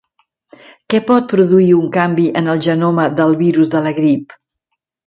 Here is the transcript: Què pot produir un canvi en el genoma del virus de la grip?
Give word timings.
Què 0.93 1.01
pot 1.09 1.27
produir 1.35 1.67
un 1.81 1.93
canvi 1.99 2.27
en 2.43 2.51
el 2.55 2.65
genoma 2.71 3.09
del 3.21 3.39
virus 3.47 3.75
de 3.77 3.85
la 3.89 3.97
grip? 4.03 4.41